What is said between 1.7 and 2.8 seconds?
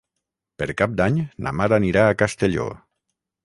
anirà a Castelló.